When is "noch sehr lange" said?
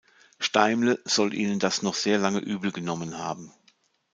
1.83-2.39